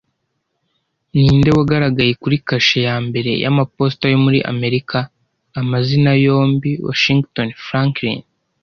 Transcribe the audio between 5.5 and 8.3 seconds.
(amazina yombi) Washington- Franklin